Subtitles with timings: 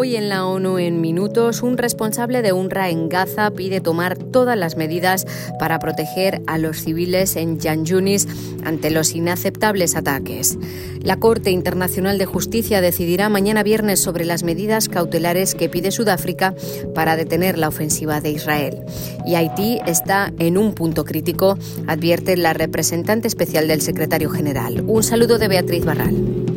[0.00, 4.56] Hoy en la ONU en minutos, un responsable de UNRWA en Gaza pide tomar todas
[4.56, 5.26] las medidas
[5.58, 8.28] para proteger a los civiles en Yan Yunis
[8.64, 10.56] ante los inaceptables ataques.
[11.02, 16.54] La Corte Internacional de Justicia decidirá mañana viernes sobre las medidas cautelares que pide Sudáfrica
[16.94, 18.78] para detener la ofensiva de Israel.
[19.26, 21.58] Y Haití está en un punto crítico,
[21.88, 24.84] advierte la representante especial del secretario general.
[24.86, 26.47] Un saludo de Beatriz Barral.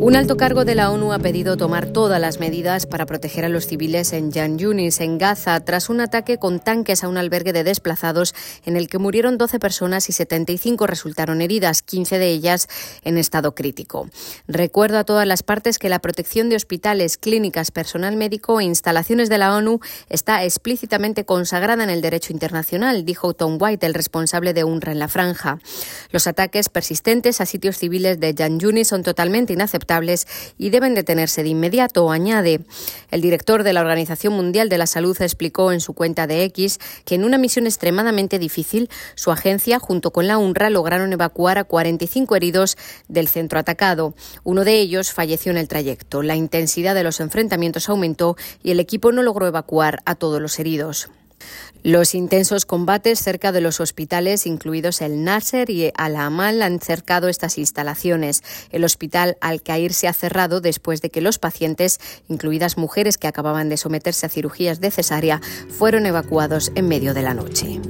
[0.00, 3.48] Un alto cargo de la ONU ha pedido tomar todas las medidas para proteger a
[3.48, 7.52] los civiles en Jan Yunis, en Gaza, tras un ataque con tanques a un albergue
[7.52, 8.32] de desplazados
[8.64, 12.68] en el que murieron 12 personas y 75 resultaron heridas, 15 de ellas
[13.02, 14.08] en estado crítico.
[14.46, 19.28] Recuerdo a todas las partes que la protección de hospitales, clínicas, personal médico e instalaciones
[19.28, 24.54] de la ONU está explícitamente consagrada en el derecho internacional, dijo Tom White, el responsable
[24.54, 25.58] de UNRWA en la franja.
[26.12, 29.87] Los ataques persistentes a sitios civiles de Jan Yunis son totalmente inaceptables
[30.58, 32.60] y deben detenerse de inmediato, añade.
[33.10, 36.78] El director de la Organización Mundial de la Salud explicó en su cuenta de X
[37.06, 41.64] que en una misión extremadamente difícil, su agencia, junto con la UNRWA, lograron evacuar a
[41.64, 42.76] 45 heridos
[43.08, 44.14] del centro atacado.
[44.44, 46.22] Uno de ellos falleció en el trayecto.
[46.22, 50.58] La intensidad de los enfrentamientos aumentó y el equipo no logró evacuar a todos los
[50.58, 51.08] heridos.
[51.82, 57.58] Los intensos combates cerca de los hospitales, incluidos el Nasser y Al-Amal, han cercado estas
[57.58, 58.42] instalaciones.
[58.70, 63.68] El hospital Al-Qair se ha cerrado después de que los pacientes, incluidas mujeres que acababan
[63.68, 67.80] de someterse a cirugías de cesárea, fueron evacuados en medio de la noche.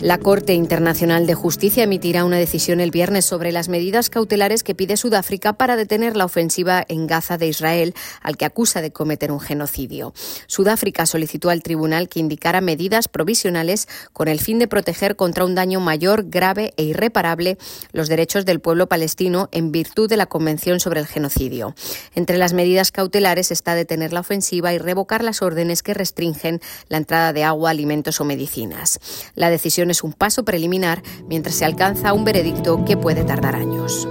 [0.00, 4.74] La Corte Internacional de Justicia emitirá una decisión el viernes sobre las medidas cautelares que
[4.74, 9.30] pide Sudáfrica para detener la ofensiva en Gaza de Israel, al que acusa de cometer
[9.30, 10.14] un genocidio.
[10.46, 15.54] Sudáfrica solicitó al tribunal que indicara medidas provisionales con el fin de proteger contra un
[15.54, 17.58] daño mayor, grave e irreparable
[17.92, 21.74] los derechos del pueblo palestino en virtud de la Convención sobre el Genocidio.
[22.14, 26.96] Entre las medidas cautelares está detener la ofensiva y revocar las órdenes que restringen la
[26.96, 28.98] entrada de agua, alimentos o medicinas.
[29.34, 34.08] La decisión es un paso preliminar mientras se alcanza un veredicto que puede tardar años.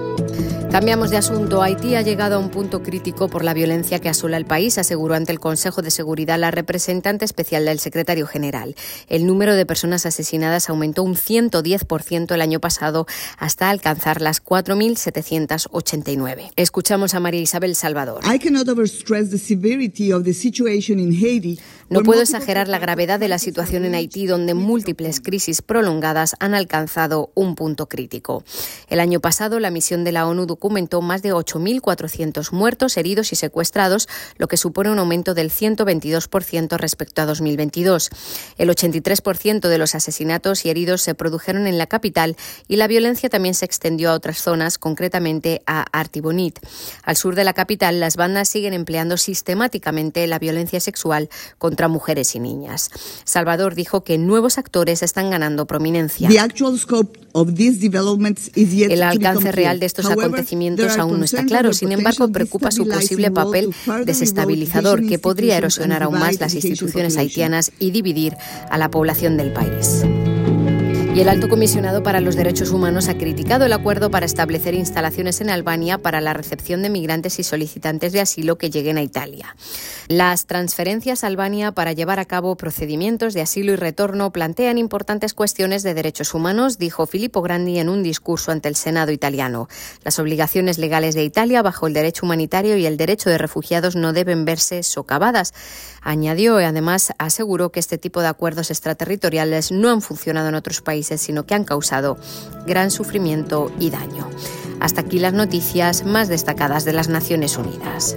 [0.72, 1.64] Cambiamos de asunto.
[1.64, 5.16] Haití ha llegado a un punto crítico por la violencia que asola el país, aseguró
[5.16, 8.76] ante el Consejo de Seguridad la representante especial del secretario general.
[9.08, 13.08] El número de personas asesinadas aumentó un 110% el año pasado
[13.40, 16.52] hasta alcanzar las 4.789.
[16.56, 18.22] Escuchamos a María Isabel Salvador.
[21.90, 26.54] No puedo exagerar la gravedad de la situación en Haití, donde múltiples crisis prolongadas han
[26.54, 28.44] alcanzado un punto crítico.
[28.90, 33.38] El año pasado, la misión de la ONU documentó más de 8.400 muertos, heridos y
[33.38, 38.10] secuestrados, lo que supone un aumento del 122% respecto a 2022.
[38.58, 42.36] El 83% de los asesinatos y heridos se produjeron en la capital
[42.68, 46.60] y la violencia también se extendió a otras zonas, concretamente a Artibonit.
[47.04, 52.36] Al sur de la capital, las bandas siguen empleando sistemáticamente la violencia sexual contra mujeres
[52.36, 52.90] y niñas.
[53.24, 56.28] Salvador dijo que nuevos actores están ganando prominencia.
[58.92, 60.49] El alcance real de estos acontecimientos
[60.98, 61.74] aún no está claro.
[61.74, 63.74] Sin embargo, preocupa su posible papel
[64.06, 68.36] desestabilizador que podría erosionar aún más las instituciones haitianas y dividir
[68.70, 70.04] a la población del país.
[71.20, 75.50] El alto comisionado para los derechos humanos ha criticado el acuerdo para establecer instalaciones en
[75.50, 79.54] Albania para la recepción de migrantes y solicitantes de asilo que lleguen a Italia.
[80.08, 85.34] Las transferencias a Albania para llevar a cabo procedimientos de asilo y retorno plantean importantes
[85.34, 89.68] cuestiones de derechos humanos, dijo Filippo Grandi en un discurso ante el Senado italiano.
[90.06, 94.14] Las obligaciones legales de Italia bajo el derecho humanitario y el derecho de refugiados no
[94.14, 95.54] deben verse socavadas.
[96.02, 100.82] Añadió y además aseguró que este tipo de acuerdos extraterritoriales no han funcionado en otros
[101.18, 102.18] sino que han causado
[102.66, 104.30] gran sufrimiento y daño.
[104.80, 108.16] Hasta aquí las noticias más destacadas de las Naciones Unidas.